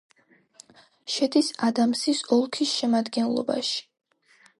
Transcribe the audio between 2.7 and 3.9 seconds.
შემადგენლობაში.